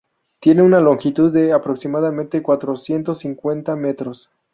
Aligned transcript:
Tiene 0.39 0.63
una 0.63 0.79
longitud 0.79 1.31
de 1.31 1.53
aproximadamente 1.53 2.41
cuatrocientos 2.41 3.19
cincuenta 3.19 3.75
metros. 3.75 4.31